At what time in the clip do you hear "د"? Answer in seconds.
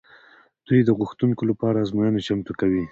0.85-0.89